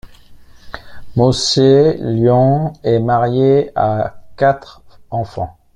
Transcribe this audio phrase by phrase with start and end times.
[1.15, 1.57] Moshe
[1.99, 4.81] Lion est marié et a quatre
[5.11, 5.55] enfants.